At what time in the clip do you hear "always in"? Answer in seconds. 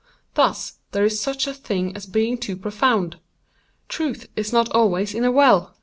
4.71-5.23